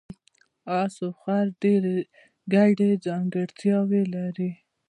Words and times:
اس 0.79 0.95
او 1.05 1.11
خر 1.21 1.45
ډېرې 1.61 1.97
ګډې 2.53 2.89
ځانګړتیاوې 3.05 4.03
لري. 4.13 4.49